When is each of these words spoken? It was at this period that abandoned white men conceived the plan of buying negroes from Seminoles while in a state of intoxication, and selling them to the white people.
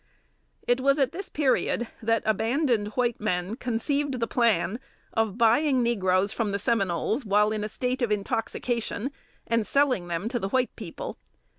It 0.67 0.81
was 0.81 0.97
at 0.97 1.11
this 1.11 1.29
period 1.29 1.87
that 2.01 2.23
abandoned 2.25 2.87
white 2.97 3.19
men 3.19 3.55
conceived 3.55 4.19
the 4.19 4.25
plan 4.25 4.79
of 5.13 5.37
buying 5.37 5.83
negroes 5.83 6.33
from 6.33 6.57
Seminoles 6.57 7.23
while 7.23 7.51
in 7.51 7.63
a 7.63 7.69
state 7.69 8.01
of 8.01 8.11
intoxication, 8.11 9.11
and 9.45 9.67
selling 9.67 10.07
them 10.07 10.27
to 10.29 10.39
the 10.39 10.49
white 10.49 10.75
people. 10.75 11.17